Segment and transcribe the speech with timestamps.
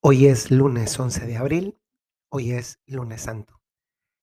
[0.00, 1.80] Hoy es lunes 11 de abril,
[2.30, 3.60] hoy es lunes santo.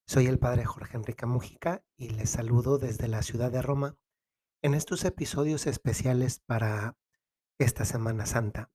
[0.07, 3.97] Soy el padre Jorge Enrique Mújica y les saludo desde la ciudad de Roma
[4.61, 6.97] en estos episodios especiales para
[7.59, 8.71] esta Semana Santa.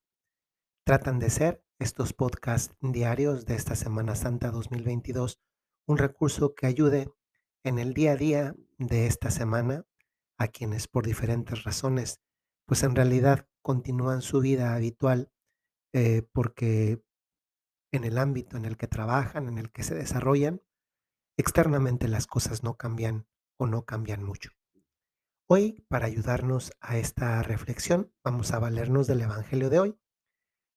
[0.84, 5.40] Tratan de ser estos podcasts diarios de esta Semana Santa 2022
[5.86, 7.10] un recurso que ayude
[7.64, 9.86] en el día a día de esta semana
[10.36, 12.20] a quienes por diferentes razones
[12.66, 15.32] pues en realidad continúan su vida habitual
[15.92, 17.02] eh, porque
[17.92, 20.62] en el ámbito en el que trabajan, en el que se desarrollan,
[21.36, 23.26] externamente las cosas no cambian
[23.58, 24.50] o no cambian mucho.
[25.48, 30.00] Hoy, para ayudarnos a esta reflexión, vamos a valernos del Evangelio de hoy.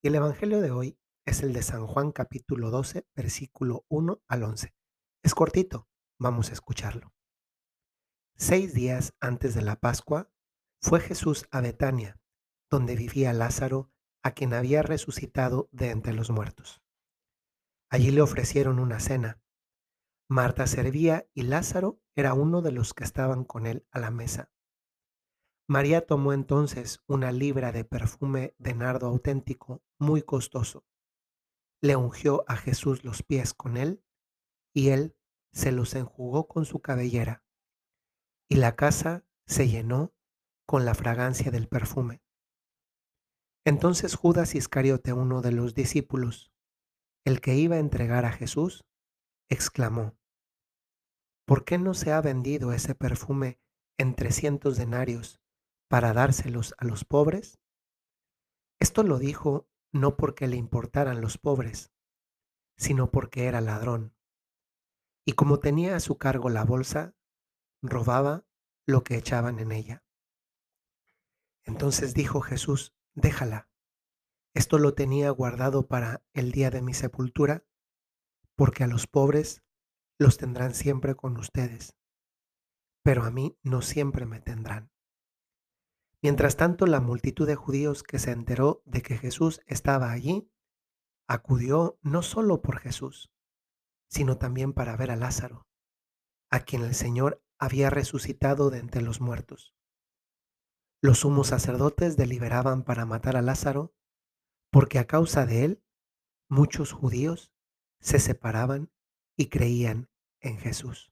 [0.02, 4.44] Y el Evangelio de hoy es el de San Juan capítulo 12, versículo 1 al
[4.44, 4.74] 11.
[5.22, 5.88] Es cortito,
[6.20, 7.14] vamos a escucharlo.
[8.36, 10.32] Seis días antes de la Pascua,
[10.82, 12.20] fue Jesús a Betania,
[12.70, 13.93] donde vivía Lázaro,
[14.24, 16.82] a quien había resucitado de entre los muertos.
[17.90, 19.40] Allí le ofrecieron una cena.
[20.28, 24.50] Marta servía y Lázaro era uno de los que estaban con él a la mesa.
[25.68, 30.86] María tomó entonces una libra de perfume de nardo auténtico muy costoso.
[31.82, 34.04] Le ungió a Jesús los pies con él
[34.74, 35.16] y él
[35.52, 37.44] se los enjugó con su cabellera.
[38.50, 40.14] Y la casa se llenó
[40.66, 42.22] con la fragancia del perfume.
[43.66, 46.52] Entonces Judas Iscariote, uno de los discípulos,
[47.26, 48.86] el que iba a entregar a Jesús,
[49.50, 50.18] exclamó,
[51.46, 53.60] ¿por qué no se ha vendido ese perfume
[53.98, 55.42] en trescientos denarios
[55.88, 57.62] para dárselos a los pobres?
[58.82, 61.94] Esto lo dijo no porque le importaran los pobres,
[62.78, 64.14] sino porque era ladrón.
[65.26, 67.16] Y como tenía a su cargo la bolsa,
[67.82, 68.46] robaba
[68.86, 70.04] lo que echaban en ella.
[71.64, 73.70] Entonces dijo Jesús, déjala.
[74.54, 77.66] Esto lo tenía guardado para el día de mi sepultura,
[78.56, 79.64] porque a los pobres
[80.20, 81.96] los tendrán siempre con ustedes,
[83.04, 84.92] pero a mí no siempre me tendrán.
[86.22, 90.50] Mientras tanto, la multitud de judíos que se enteró de que Jesús estaba allí,
[91.28, 93.32] acudió no solo por Jesús,
[94.08, 95.68] sino también para ver a Lázaro,
[96.50, 99.74] a quien el Señor había resucitado de entre los muertos.
[101.06, 103.94] Los sumos sacerdotes deliberaban para matar a Lázaro
[104.72, 105.84] porque a causa de él
[106.48, 107.52] muchos judíos
[108.00, 108.90] se separaban
[109.36, 110.10] y creían
[110.40, 111.12] en Jesús.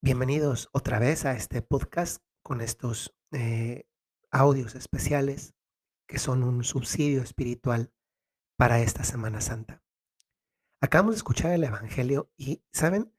[0.00, 3.88] Bienvenidos otra vez a este podcast con estos eh,
[4.30, 5.56] audios especiales
[6.06, 7.92] que son un subsidio espiritual
[8.56, 9.82] para esta Semana Santa.
[10.80, 13.12] Acabamos de escuchar el Evangelio y, ¿saben?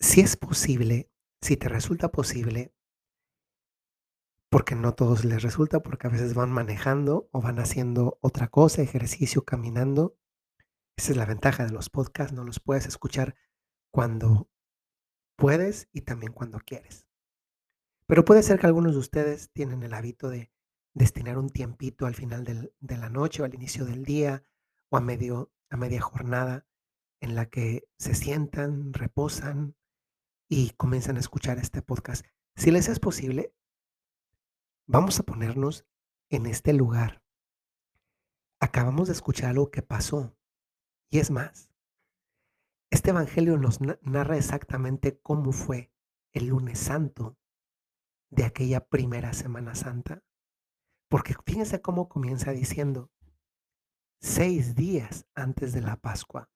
[0.00, 1.10] Si es posible
[1.44, 2.74] si te resulta posible,
[4.50, 8.80] porque no todos les resulta, porque a veces van manejando o van haciendo otra cosa,
[8.80, 10.16] ejercicio, caminando.
[10.96, 13.34] Esa es la ventaja de los podcasts, no los puedes escuchar
[13.92, 14.48] cuando
[15.36, 17.06] puedes y también cuando quieres.
[18.06, 20.50] Pero puede ser que algunos de ustedes tienen el hábito de
[20.94, 24.44] destinar un tiempito al final de la noche o al inicio del día
[24.88, 26.66] o a, medio, a media jornada
[27.20, 29.76] en la que se sientan, reposan,
[30.48, 32.24] y comienzan a escuchar este podcast.
[32.56, 33.54] Si les es posible,
[34.86, 35.86] vamos a ponernos
[36.30, 37.22] en este lugar.
[38.60, 40.36] Acabamos de escuchar algo que pasó.
[41.10, 41.70] Y es más,
[42.90, 45.92] este Evangelio nos narra exactamente cómo fue
[46.32, 47.36] el lunes santo
[48.30, 50.22] de aquella primera Semana Santa.
[51.08, 53.10] Porque fíjense cómo comienza diciendo,
[54.20, 56.50] seis días antes de la Pascua.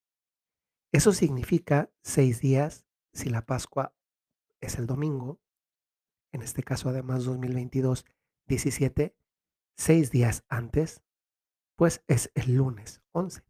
[0.91, 2.88] Eso significa seis días
[3.19, 3.95] si la Pascua
[4.61, 5.41] es el domingo,
[6.33, 8.05] en este caso además 2022,
[8.47, 9.17] 17,
[9.77, 11.03] seis días antes,
[11.77, 13.45] pues es el lunes 11.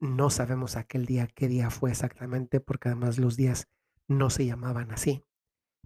[0.00, 3.68] No sabemos aquel día qué día fue exactamente porque además los días
[4.08, 5.24] no se llamaban así,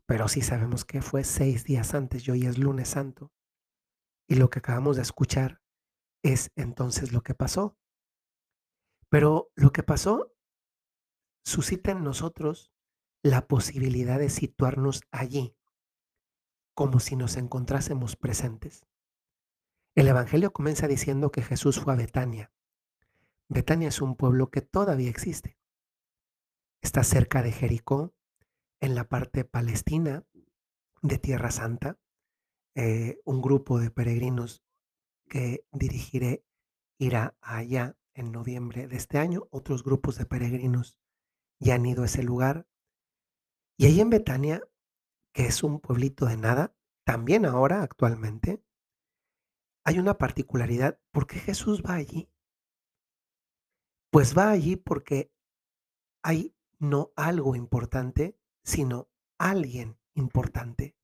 [0.04, 3.32] pero sí sabemos que fue seis días antes y hoy es lunes santo.
[4.28, 5.62] Y lo que acabamos de escuchar
[6.22, 7.77] es entonces lo que pasó.
[9.09, 10.33] Pero lo que pasó
[11.45, 12.72] suscita en nosotros
[13.22, 15.54] la posibilidad de situarnos allí,
[16.75, 18.87] como si nos encontrásemos presentes.
[19.95, 22.53] El Evangelio comienza diciendo que Jesús fue a Betania.
[23.48, 25.59] Betania es un pueblo que todavía existe.
[26.81, 28.15] Está cerca de Jericó,
[28.81, 30.25] en la parte palestina
[31.03, 31.98] de Tierra Santa.
[32.75, 34.63] Eh, un grupo de peregrinos
[35.28, 36.45] que dirigiré
[36.98, 39.48] irá allá en noviembre de este año.
[39.51, 40.99] Otros grupos de peregrinos
[41.60, 42.66] ya han ido a ese lugar.
[43.77, 44.62] Y ahí en Betania,
[45.33, 46.74] que es un pueblito de nada,
[47.04, 48.65] también ahora actualmente,
[49.84, 52.30] hay una particularidad, ¿por qué Jesús va allí?
[54.10, 55.33] Pues va allí porque
[56.22, 59.09] hay no algo importante, sino
[59.39, 60.97] alguien importante.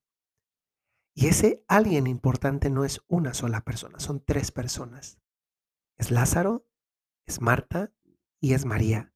[1.14, 5.18] Y ese alguien importante no es una sola persona, son tres personas.
[5.96, 6.66] Es Lázaro,
[7.26, 7.92] es Marta
[8.38, 9.14] y es María,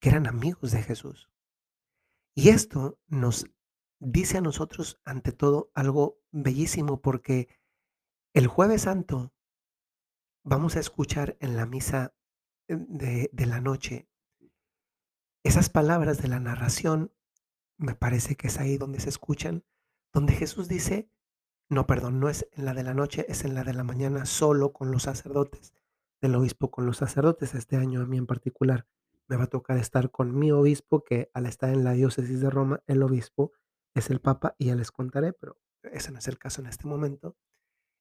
[0.00, 1.30] que eran amigos de Jesús.
[2.34, 3.46] Y esto nos
[3.98, 7.48] dice a nosotros, ante todo, algo bellísimo, porque
[8.32, 9.32] el jueves santo
[10.42, 12.14] vamos a escuchar en la misa
[12.68, 14.08] eh, de, de la noche
[15.42, 17.12] esas palabras de la narración,
[17.78, 19.64] me parece que es ahí donde se escuchan,
[20.12, 21.10] donde Jesús dice,
[21.70, 24.26] no, perdón, no es en la de la noche, es en la de la mañana
[24.26, 25.72] solo con los sacerdotes,
[26.20, 27.54] del obispo con los sacerdotes.
[27.54, 28.86] Este año a mí en particular
[29.30, 32.50] me va a tocar estar con mi obispo, que al estar en la diócesis de
[32.50, 33.52] Roma, el obispo
[33.94, 36.88] es el papa y ya les contaré, pero ese no es el caso en este
[36.88, 37.36] momento.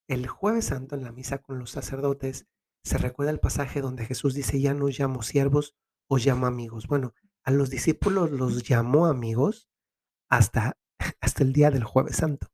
[0.07, 2.47] El jueves santo en la misa con los sacerdotes
[2.83, 5.75] se recuerda el pasaje donde Jesús dice, ya no llamo siervos,
[6.07, 6.87] os llamo amigos.
[6.87, 9.69] Bueno, a los discípulos los llamó amigos
[10.29, 10.79] hasta,
[11.21, 12.47] hasta el día del jueves santo.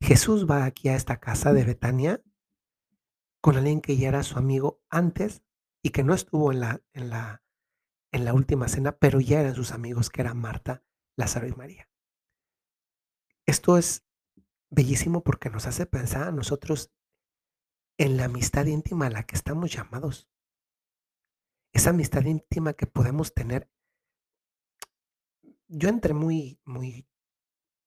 [0.00, 2.22] Jesús va aquí a esta casa de Betania
[3.42, 5.42] con alguien que ya era su amigo antes
[5.82, 7.42] y que no estuvo en la, en la,
[8.12, 10.82] en la última cena, pero ya eran sus amigos, que eran Marta,
[11.16, 11.88] Lázaro y María.
[13.46, 14.04] Esto es
[14.70, 16.92] bellísimo porque nos hace pensar a nosotros
[17.98, 20.28] en la amistad íntima a la que estamos llamados.
[21.72, 23.70] Esa amistad íntima que podemos tener.
[25.68, 27.06] Yo entré muy, muy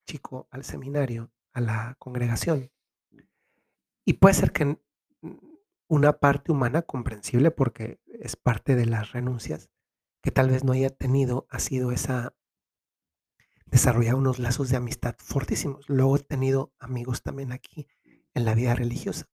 [0.06, 2.70] chico al seminario, a la congregación,
[4.04, 4.78] y puede ser que
[5.88, 9.70] una parte humana comprensible porque es parte de las renuncias,
[10.24, 12.34] que tal vez no haya tenido, ha sido esa
[13.66, 15.86] desarrollar unos lazos de amistad fortísimos.
[15.88, 17.86] Luego he tenido amigos también aquí
[18.32, 19.28] en la vida religiosa.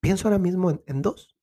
[0.00, 1.36] Pienso ahora mismo en, dos.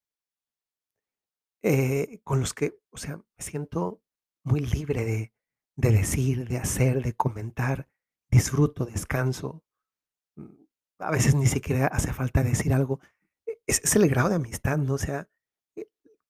[1.64, 4.02] Eh, con los que, o sea, me siento
[4.44, 5.34] muy libre de,
[5.76, 7.88] de decir, de hacer, de comentar,
[8.32, 9.64] disfruto, descanso.
[10.38, 10.46] mm,
[11.00, 13.00] A veces ni siquiera hace falta decir algo.
[13.48, 14.96] E- Es, es el grado de amistad, ¿no?
[14.96, 15.30] O sea,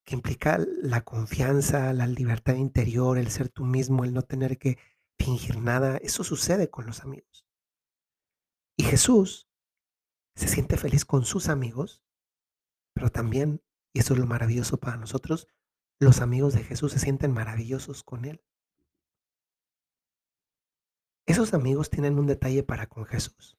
[0.04, 4.78] que implica la confianza, la libertad interior, el ser tú mismo, el no tener que
[5.20, 5.98] fingir nada.
[5.98, 7.46] Eso sucede con los amigos.
[8.78, 9.48] Y Jesús
[10.36, 12.04] se siente feliz con sus amigos,
[12.94, 13.62] pero también,
[13.94, 15.48] y eso es lo maravilloso para nosotros,
[16.00, 18.44] los amigos de Jesús se sienten maravillosos con Él.
[21.28, 23.58] Esos amigos tienen un detalle para con Jesús.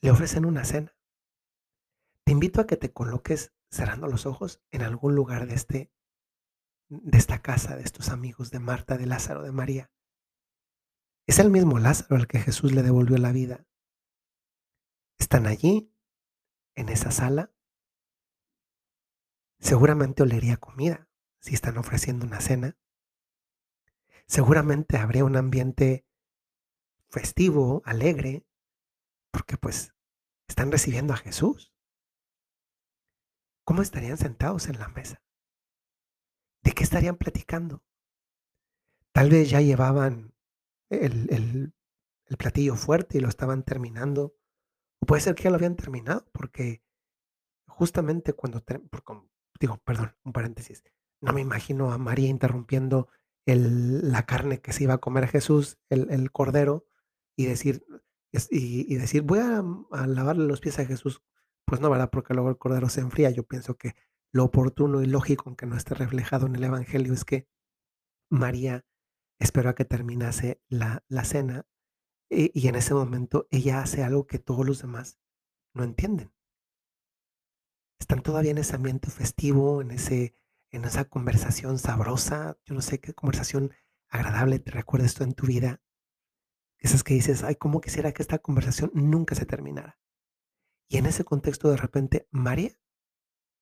[0.00, 0.96] Le ofrecen una cena.
[2.24, 5.92] Te invito a que te coloques cerrando los ojos en algún lugar de, este,
[6.88, 9.90] de esta casa, de estos amigos de Marta, de Lázaro, de María.
[11.26, 13.66] Es el mismo Lázaro al que Jesús le devolvió la vida.
[15.18, 15.92] Están allí,
[16.76, 17.52] en esa sala.
[19.58, 21.08] Seguramente olería comida
[21.40, 22.78] si están ofreciendo una cena.
[24.26, 26.06] Seguramente habría un ambiente
[27.08, 28.46] festivo, alegre,
[29.30, 29.94] porque pues
[30.48, 31.73] están recibiendo a Jesús.
[33.64, 35.22] ¿Cómo estarían sentados en la mesa?
[36.62, 37.82] ¿De qué estarían platicando?
[39.12, 40.34] Tal vez ya llevaban
[40.90, 41.74] el, el-
[42.38, 44.34] platillo fuerte y lo estaban terminando.
[45.00, 46.82] O puede ser que ya lo habían terminado, porque
[47.68, 49.28] justamente cuando, ter- por com-
[49.60, 50.82] digo, perdón, un paréntesis,
[51.20, 53.08] no me imagino a María interrumpiendo
[53.46, 56.86] el- la carne que se iba a comer Jesús, el, el cordero,
[57.36, 57.84] y decir,
[58.50, 61.22] y, decir, voy a lavarle los pies a Jesús.
[61.66, 62.10] Pues no, ¿verdad?
[62.10, 63.30] Porque luego el cordero se enfría.
[63.30, 63.94] Yo pienso que
[64.32, 67.46] lo oportuno y lógico, aunque no esté reflejado en el Evangelio, es que
[68.30, 68.84] María
[69.38, 71.66] esperó a que terminase la, la cena
[72.30, 75.18] y, y en ese momento ella hace algo que todos los demás
[75.74, 76.32] no entienden.
[78.00, 80.34] Están todavía en ese ambiente festivo, en ese,
[80.70, 82.58] en esa conversación sabrosa.
[82.64, 83.72] Yo no sé qué conversación
[84.08, 85.80] agradable te recuerda esto en tu vida.
[86.78, 89.98] Esas que dices, ay, cómo quisiera que esta conversación nunca se terminara.
[90.88, 92.78] Y en ese contexto, de repente, María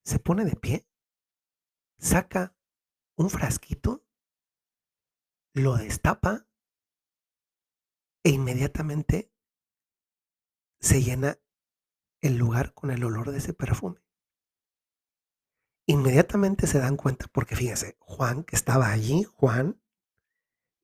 [0.05, 0.89] se pone de pie,
[1.99, 2.57] saca
[3.17, 4.05] un frasquito,
[5.55, 6.47] lo destapa
[8.25, 9.33] e inmediatamente
[10.81, 11.39] se llena
[12.21, 14.01] el lugar con el olor de ese perfume.
[15.87, 19.83] Inmediatamente se dan cuenta, porque fíjense, Juan, que estaba allí, Juan,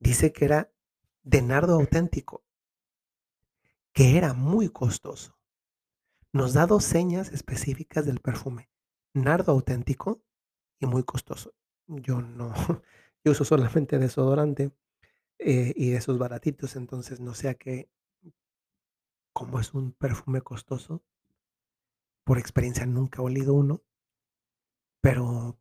[0.00, 0.73] dice que era
[1.23, 2.45] de nardo auténtico,
[3.92, 5.38] que era muy costoso.
[6.32, 8.68] Nos da dos señas específicas del perfume,
[9.14, 10.23] nardo auténtico
[10.78, 11.54] y muy costoso.
[11.87, 12.52] Yo no,
[13.25, 14.70] yo uso solamente desodorante
[15.38, 17.90] eh, y esos baratitos, entonces no sé a qué,
[19.32, 21.02] como es un perfume costoso,
[22.25, 23.82] por experiencia nunca he olido uno,
[25.00, 25.58] pero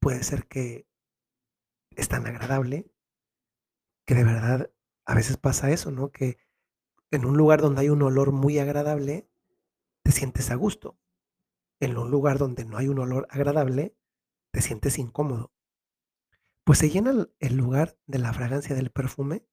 [0.00, 0.86] puede ser que
[1.90, 2.90] es tan agradable
[4.06, 4.70] que de verdad
[5.04, 6.10] a veces pasa eso, ¿no?
[6.10, 6.38] Que
[7.10, 9.28] en un lugar donde hay un olor muy agradable,
[10.02, 10.98] te sientes a gusto.
[11.80, 13.96] En un lugar donde no hay un olor agradable,
[14.52, 15.52] te sientes incómodo.
[16.64, 19.44] Pues se llena el, lugar de la fragancia del perfume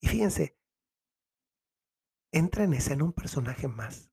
[0.00, 0.58] y fíjense,
[2.32, 4.10] entra en escena un personaje más.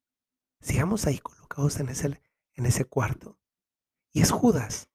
[0.60, 2.22] Sigamos ahí colocados en ese,
[2.56, 3.40] en ese cuarto.
[4.12, 4.90] Y es Judas,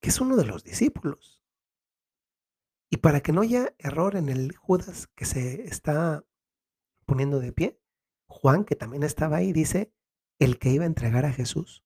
[0.00, 1.40] que es uno de los discípulos.
[2.90, 6.24] Y para que no haya error en el Judas que se está
[7.06, 7.81] poniendo de pie,
[8.32, 9.92] Juan, que también estaba ahí, dice,
[10.38, 11.84] el que iba a entregar a Jesús.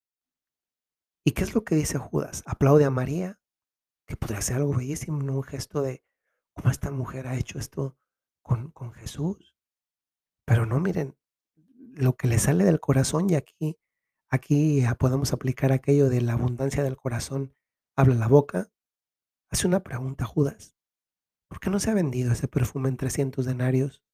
[1.25, 2.43] ¿Y qué es lo que dice Judas?
[2.47, 3.41] Aplaude a María,
[4.07, 5.35] que podría ser algo bellísimo, ¿no?
[5.35, 6.03] un gesto de
[6.55, 7.99] cómo esta mujer ha hecho esto
[8.43, 9.57] con, con Jesús.
[10.47, 11.17] Pero no, miren,
[11.97, 13.77] lo que le sale del corazón y aquí,
[14.31, 17.55] aquí podemos aplicar aquello de la abundancia del corazón,
[17.97, 18.71] habla la boca.
[19.51, 20.77] Hace una pregunta Judas.
[21.49, 24.05] ¿Por qué no se ha vendido ese perfume en 300 denarios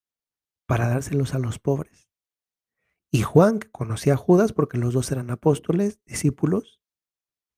[0.67, 2.12] para dárselos a los pobres?
[3.15, 6.81] Y Juan, que conocía a Judas porque los dos eran apóstoles, discípulos,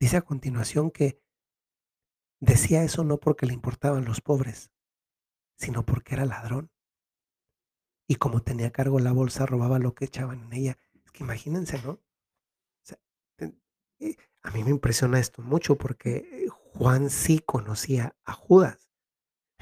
[0.00, 1.23] dice a continuación que
[2.40, 4.73] decía eso no porque le importaban los pobres,
[5.56, 6.73] sino porque era ladrón.
[8.08, 10.78] Y como tenía cargo la bolsa, robaba lo que echaban en ella.
[11.04, 12.00] Es que imagínense, ¿no?
[14.00, 18.90] Eh, a mí me impresiona esto mucho porque Juan sí conocía a Judas.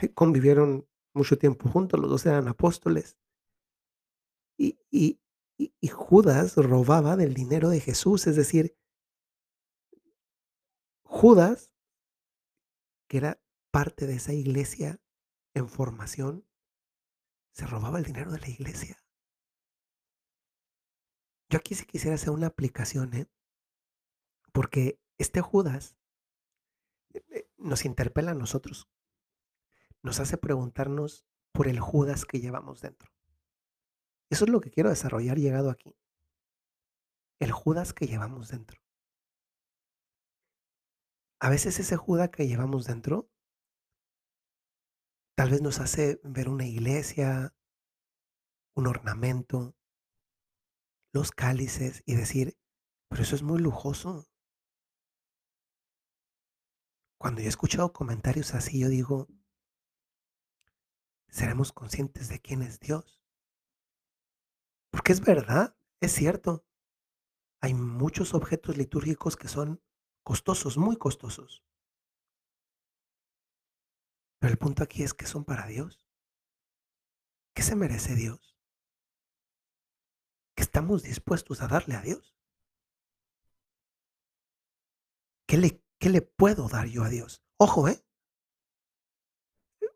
[0.01, 3.19] Eh, convivieron mucho tiempo juntos, los dos eran apóstoles.
[4.59, 5.22] Y, y,
[5.81, 8.77] y Judas robaba del dinero de Jesús, es decir,
[11.03, 11.73] Judas,
[13.09, 15.01] que era parte de esa iglesia
[15.55, 16.47] en formación,
[17.53, 18.97] se robaba el dinero de la iglesia.
[21.51, 23.27] Yo aquí sí quisiera hacer una aplicación, ¿eh?
[24.53, 25.99] Porque este Judas
[27.13, 28.89] eh, eh, nos interpela a nosotros.
[30.03, 33.12] Nos hace preguntarnos por el Judas que llevamos dentro.
[34.33, 35.95] Eso es lo que quiero desarrollar llegado aquí.
[37.39, 38.81] El Judas que llevamos dentro.
[41.39, 43.29] A veces ese Judas que llevamos dentro
[45.35, 47.55] Tal vez nos hace ver una iglesia,
[48.75, 49.75] un ornamento,
[51.13, 52.57] los cálices y decir,
[53.09, 54.29] pero eso es muy lujoso.
[57.19, 59.29] Cuando yo he escuchado comentarios así, yo digo,
[61.29, 63.22] seremos conscientes de quién es Dios.
[64.93, 66.65] Porque es verdad, es cierto.
[67.61, 69.83] Hay muchos objetos litúrgicos que son
[70.23, 71.65] costosos, muy costosos.
[74.39, 76.07] Pero el punto aquí es que son para Dios.
[77.55, 78.59] ¿Qué se merece Dios?
[80.55, 82.37] ¿Qué estamos dispuestos a darle a Dios?
[85.47, 87.43] ¿Qué le, qué le puedo dar yo a Dios?
[87.57, 88.05] Ojo, ¿eh?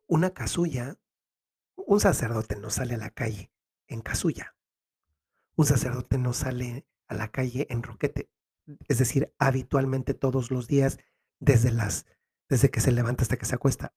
[0.07, 0.99] Una casulla,
[1.77, 3.53] un sacerdote no sale a la calle
[3.89, 4.56] en casulla.
[5.57, 8.31] Un sacerdote no sale a la calle en roquete.
[8.89, 10.99] Es decir, habitualmente todos los días,
[11.41, 12.07] desde las,
[12.49, 13.95] desde que se levanta hasta que se acuesta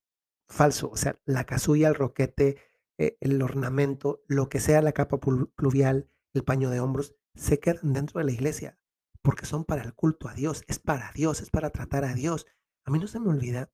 [0.48, 0.90] falso.
[0.90, 2.58] O sea, la casulla, el roquete,
[2.98, 7.94] eh, el ornamento, lo que sea la capa pluvial, el paño de hombros, se quedan
[7.94, 8.80] dentro de la iglesia
[9.22, 12.46] porque son para el culto a Dios, es para Dios, es para tratar a Dios.
[12.86, 13.72] A mí no se me olvida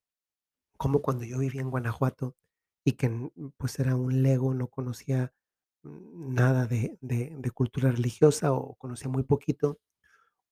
[0.77, 2.35] cómo cuando yo vivía en Guanajuato
[2.83, 5.33] y que pues era un lego, no conocía
[6.13, 9.79] nada de, de cultura religiosa o conocía muy poquito,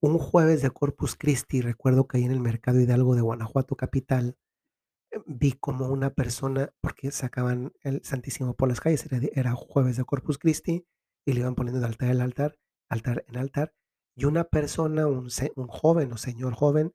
[0.03, 4.37] un jueves de Corpus Christi, recuerdo que ahí en el Mercado Hidalgo de Guanajuato Capital,
[5.25, 10.37] vi como una persona, porque sacaban el Santísimo por las calles, era, jueves de Corpus
[10.37, 10.85] Christi,
[11.25, 12.57] y le iban poniendo de altar en altar,
[12.89, 13.73] altar en altar,
[14.13, 16.93] y una persona, un, un joven o señor joven,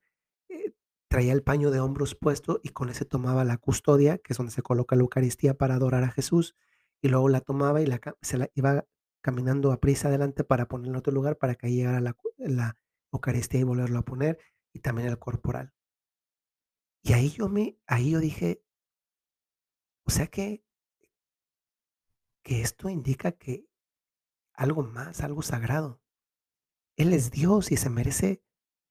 [0.50, 0.74] eh,
[1.08, 4.52] traía el paño de hombros puesto y con ese tomaba la custodia, que es donde
[4.52, 6.56] se coloca la Eucaristía para adorar a Jesús,
[7.00, 8.84] y luego la tomaba y la, se la iba
[9.20, 12.76] caminando a prisa adelante para ponerla en otro lugar para que ahí llegara la, la
[13.12, 14.38] Eucaristía y volverlo a poner,
[14.72, 15.72] y también el corporal.
[17.02, 18.62] Y ahí yo me ahí yo dije
[20.04, 20.62] o sea que
[22.42, 23.66] que esto indica que
[24.54, 26.00] algo más, algo sagrado.
[26.96, 28.42] Él es Dios y se merece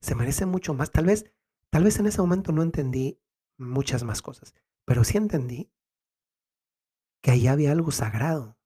[0.02, 0.92] se merece mucho más.
[0.92, 1.26] Tal vez
[1.70, 3.20] tal vez en ese momento no entendí
[3.58, 4.54] muchas más cosas,
[4.86, 5.72] pero sí entendí
[7.28, 8.58] que ahí había algo sagrado.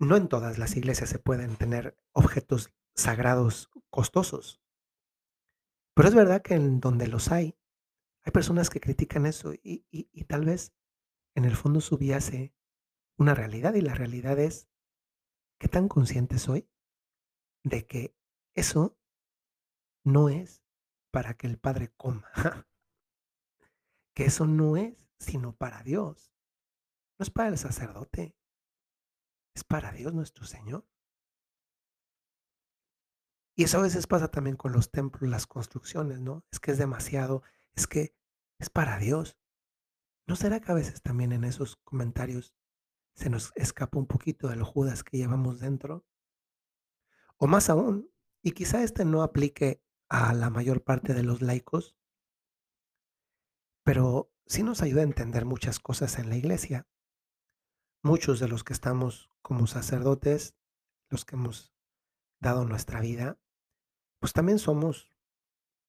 [0.00, 4.60] No en todas las iglesias se pueden tener objetos sagrados costosos.
[5.94, 7.56] Pero es verdad que en donde los hay,
[8.24, 10.74] hay personas que critican eso y, y tal vez
[11.36, 12.52] en el fondo subyace
[13.16, 14.68] una realidad y la realidad es,
[15.60, 16.68] ¿qué tan consciente soy
[17.62, 18.16] de que
[18.52, 18.98] eso
[20.02, 20.60] no es
[21.12, 22.28] para que el Padre coma,
[24.16, 26.32] que eso no es sino para Dios,
[27.18, 28.36] no es para el sacerdote,
[29.54, 30.86] es para Dios nuestro Señor.
[33.56, 36.44] Y eso a veces pasa también con los templos, las construcciones, ¿no?
[36.52, 37.42] Es que es demasiado,
[37.74, 38.14] es que
[38.60, 39.36] es para Dios.
[40.28, 42.54] ¿No será que a veces también en esos comentarios
[43.16, 46.06] se nos escapa un poquito del Judas que llevamos dentro?
[47.36, 51.96] O más aún, y quizá este no aplique a la mayor parte de los laicos,
[53.82, 56.88] pero sí nos ayuda a entender muchas cosas en la iglesia.
[58.02, 60.56] Muchos de los que estamos como sacerdotes,
[61.10, 61.74] los que hemos
[62.40, 63.38] dado nuestra vida,
[64.20, 65.12] pues también somos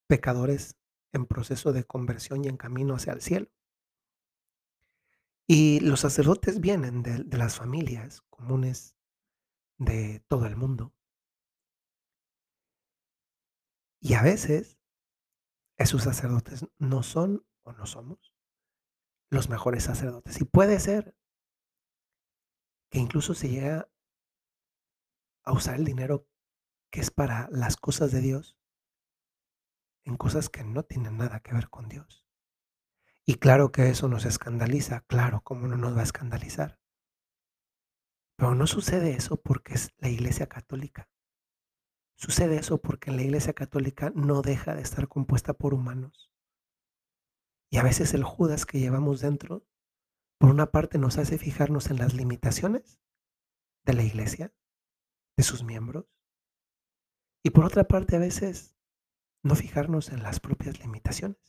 [0.08, 0.78] pecadores
[1.14, 3.50] en proceso de conversión y en camino hacia el cielo.
[5.48, 8.96] Y los sacerdotes vienen de, de las familias comunes
[9.78, 10.94] de todo el mundo.
[14.02, 14.80] Y a veces
[15.78, 18.39] esos sacerdotes no son o no somos
[19.30, 20.40] los mejores sacerdotes.
[20.42, 21.16] Y puede ser
[22.90, 23.90] que incluso se llega
[25.44, 26.28] a usar el dinero
[26.92, 28.58] que es para las cosas de Dios
[30.06, 32.26] en cosas que no tienen nada que ver con Dios.
[33.26, 36.80] Y claro que eso nos escandaliza, claro, ¿cómo no nos va a escandalizar?
[38.36, 41.10] Pero no sucede eso porque es la Iglesia Católica.
[42.16, 46.29] Sucede eso porque la Iglesia Católica no deja de estar compuesta por humanos.
[47.70, 49.66] Y a veces el Judas que llevamos dentro,
[50.40, 53.00] por una parte nos hace fijarnos en las limitaciones
[53.86, 54.54] de la Iglesia,
[55.38, 56.06] de sus miembros,
[57.44, 58.76] y por otra parte, a veces
[59.44, 61.40] no fijarnos en las propias limitaciones.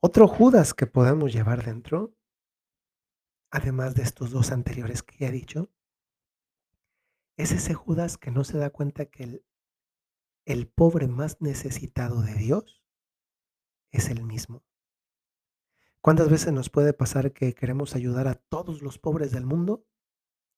[0.00, 2.16] Otro Judas que podemos llevar dentro,
[3.50, 5.72] además de estos dos anteriores que ya he dicho,
[7.36, 9.46] es ese Judas que no se da cuenta que el,
[10.44, 12.81] el pobre más necesitado de Dios
[13.92, 14.64] es el mismo.
[16.00, 19.86] ¿Cuántas veces nos puede pasar que queremos ayudar a todos los pobres del mundo?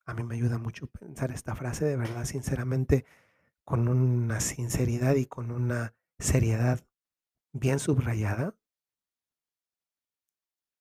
[0.07, 3.05] A mí me ayuda mucho pensar esta frase, de verdad, sinceramente,
[3.65, 6.81] con una sinceridad y con una seriedad
[7.53, 8.57] bien subrayada,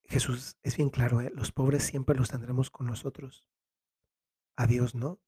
[0.06, 1.32] Jesús es bien claro, ¿eh?
[1.34, 3.48] los pobres siempre los tendremos con nosotros.
[4.56, 5.20] A Dios no.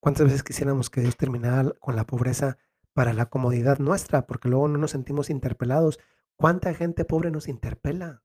[0.00, 2.58] ¿Cuántas veces quisiéramos que Dios terminara con la pobreza
[2.96, 4.26] para la comodidad nuestra?
[4.26, 6.00] Porque luego no nos sentimos interpelados.
[6.34, 8.24] ¿Cuánta gente pobre nos interpela?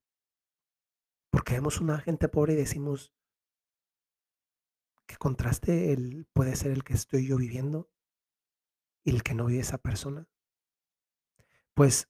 [1.29, 3.13] Porque vemos una gente pobre y decimos,
[5.11, 7.91] ¿Qué contraste el, puede ser el que estoy yo viviendo
[9.03, 10.25] y el que no vive esa persona?
[11.73, 12.09] Pues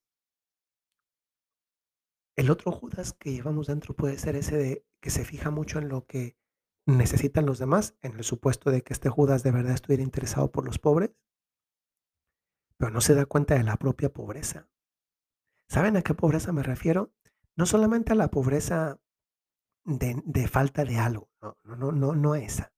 [2.36, 5.90] el otro Judas que llevamos dentro puede ser ese de que se fija mucho en
[5.90, 6.38] lo que
[6.86, 10.64] necesitan los demás, en el supuesto de que este Judas de verdad estuviera interesado por
[10.64, 11.10] los pobres,
[12.82, 14.68] pero no se da cuenta de la propia pobreza.
[15.70, 17.14] ¿Saben a qué pobreza me refiero?
[17.56, 19.00] No solamente a la pobreza
[19.86, 22.74] de, falta de algo, no, no, no, no esa,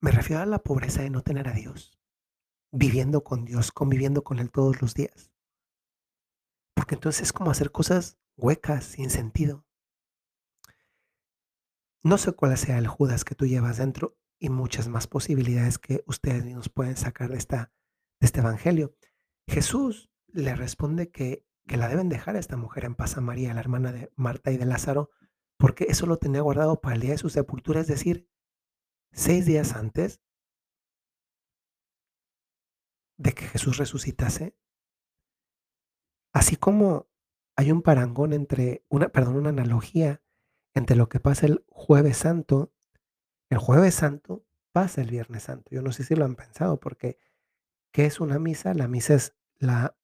[0.00, 2.00] me refiero a la pobreza de no tener a Dios,
[2.72, 5.30] viviendo con Dios, conviviendo con Él todos los días.
[6.74, 9.66] Porque entonces es como hacer cosas huecas, sin sentido.
[12.02, 16.02] No sé cuál sea el Judas que tú llevas dentro y muchas más posibilidades que
[16.06, 17.72] ustedes nos pueden sacar de, esta,
[18.20, 18.94] de este evangelio.
[19.48, 23.54] Jesús le responde que, que la deben dejar a esta mujer en paz a María,
[23.54, 25.10] la hermana de Marta y de Lázaro,
[25.58, 28.28] porque eso lo tenía guardado para el día de su sepultura, es decir,
[29.12, 30.20] seis días antes
[33.18, 34.56] de que Jesús resucitase,
[36.32, 37.08] así como
[37.56, 40.22] hay un parangón entre, una, perdón, una analogía
[40.74, 42.72] entre lo que pasa el jueves santo,
[43.50, 45.70] el jueves santo pasa el viernes santo.
[45.70, 47.18] Yo no sé si lo han pensado, porque
[47.92, 48.74] ¿qué es una misa?
[48.74, 49.96] La misa es la,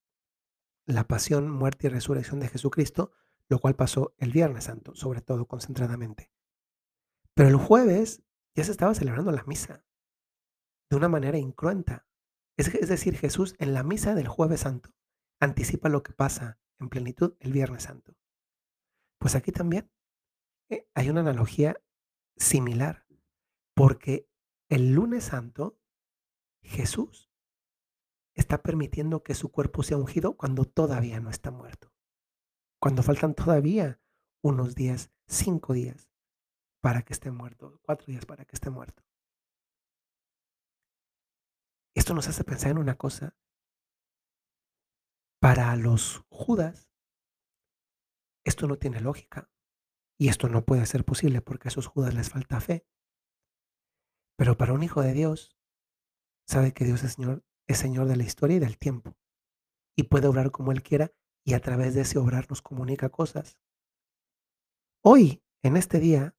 [0.86, 3.12] la pasión, muerte y resurrección de Jesucristo,
[3.48, 6.30] lo cual pasó el viernes santo, sobre todo concentradamente.
[7.34, 8.22] Pero el jueves
[8.54, 9.84] ya se estaba celebrando la misa
[10.90, 12.06] de una manera incruenta.
[12.56, 14.94] Es, es decir, Jesús en la misa del jueves santo
[15.40, 18.16] anticipa lo que pasa en plenitud el viernes santo.
[19.18, 19.90] Pues aquí también
[20.70, 21.80] eh, hay una analogía
[22.36, 23.03] similar,
[23.74, 24.28] porque
[24.68, 25.78] el lunes santo
[26.62, 27.30] Jesús
[28.34, 31.92] está permitiendo que su cuerpo sea ungido cuando todavía no está muerto,
[32.80, 34.00] cuando faltan todavía
[34.42, 36.10] unos días, cinco días,
[36.80, 39.02] para que esté muerto, cuatro días para que esté muerto.
[41.94, 43.36] Esto nos hace pensar en una cosa.
[45.40, 46.90] Para los judas,
[48.44, 49.50] esto no tiene lógica.
[50.18, 52.86] Y esto no puede ser posible porque a esos judas les falta fe.
[54.36, 55.56] Pero para un hijo de Dios,
[56.46, 59.16] sabe que Dios es Señor, es Señor de la historia y del tiempo,
[59.96, 61.12] y puede obrar como Él quiera,
[61.44, 63.58] y a través de ese obrar nos comunica cosas.
[65.02, 66.34] Hoy, en este día,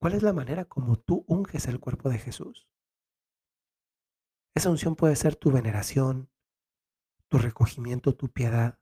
[0.00, 2.68] ¿cuál es la manera como tú unges el cuerpo de Jesús?
[4.54, 6.30] Esa unción puede ser tu veneración,
[7.28, 8.80] tu recogimiento, tu piedad,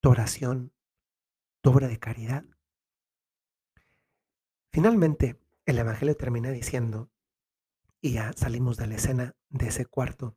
[0.00, 0.72] tu oración,
[1.62, 2.44] tu obra de caridad.
[4.72, 7.13] Finalmente, el Evangelio termina diciendo,
[8.04, 10.36] y ya salimos de la escena de ese cuarto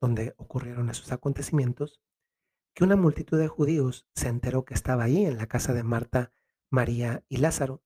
[0.00, 2.00] donde ocurrieron esos acontecimientos,
[2.76, 6.32] que una multitud de judíos se enteró que estaba ahí en la casa de Marta,
[6.70, 7.82] María y Lázaro,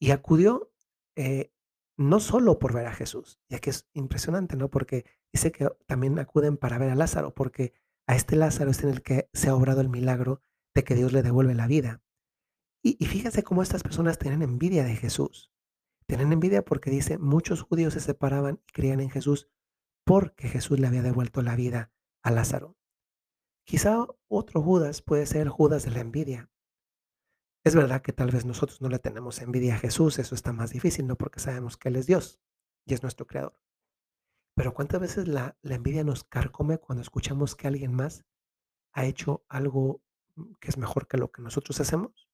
[0.00, 0.72] y acudió
[1.16, 1.52] eh,
[1.98, 4.70] no solo por ver a Jesús, ya que es impresionante, ¿no?
[4.70, 5.04] Porque
[5.34, 7.74] dice que también acuden para ver a Lázaro, porque
[8.06, 10.40] a este Lázaro es en el que se ha obrado el milagro
[10.74, 12.02] de que Dios le devuelve la vida.
[12.82, 15.52] Y, y fíjense cómo estas personas tienen envidia de Jesús.
[16.12, 19.48] Tienen envidia porque dice, muchos judíos se separaban y creían en Jesús
[20.04, 21.90] porque Jesús le había devuelto la vida
[22.22, 22.76] a Lázaro.
[23.64, 26.50] Quizá otro Judas puede ser Judas de la envidia.
[27.64, 30.72] Es verdad que tal vez nosotros no le tenemos envidia a Jesús, eso está más
[30.72, 31.16] difícil, ¿no?
[31.16, 32.42] Porque sabemos que Él es Dios
[32.84, 33.58] y es nuestro creador.
[34.54, 38.26] Pero ¿cuántas veces la, la envidia nos carcome cuando escuchamos que alguien más
[38.92, 40.02] ha hecho algo
[40.60, 42.28] que es mejor que lo que nosotros hacemos?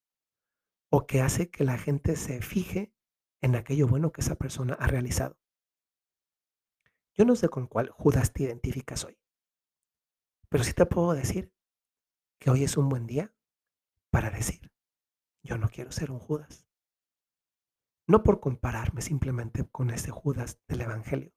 [0.90, 2.92] O que hace que la gente se fije
[3.40, 5.38] en aquello bueno que esa persona ha realizado.
[7.14, 9.18] Yo no sé con cuál Judas te identificas hoy.
[10.48, 11.52] Pero sí te puedo decir
[12.38, 13.34] que hoy es un buen día
[14.10, 14.72] para decir,
[15.42, 16.66] yo no quiero ser un Judas.
[18.06, 21.32] No por compararme simplemente con ese Judas del Evangelio,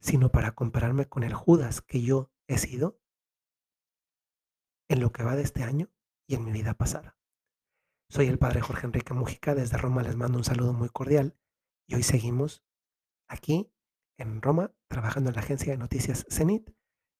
[0.00, 3.00] sino para compararme con el Judas que yo he sido
[4.88, 5.90] en lo que va de este año
[6.26, 7.16] y en mi vida pasada.
[8.12, 11.34] Soy el padre Jorge Enrique Mujica, desde Roma les mando un saludo muy cordial
[11.86, 12.62] y hoy seguimos
[13.26, 13.72] aquí
[14.18, 16.70] en Roma trabajando en la agencia de noticias Cenit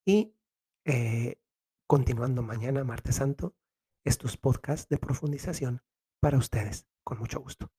[0.07, 0.37] y
[0.85, 1.41] eh,
[1.87, 3.57] continuando mañana, martes santo,
[4.05, 5.83] estos podcasts de profundización
[6.21, 7.73] para ustedes, con mucho gusto.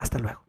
[0.00, 0.47] Hasta luego.